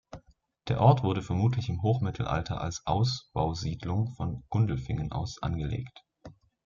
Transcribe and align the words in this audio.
Der 0.67 0.81
Ort 0.81 1.03
wurde 1.03 1.21
vermutlich 1.21 1.69
im 1.69 1.83
Hochmittelalter 1.83 2.59
als 2.59 2.81
Ausbausiedlung 2.87 4.07
von 4.15 4.43
Gundelfingen 4.49 5.11
aus 5.11 5.39
angelegt. 5.43 5.95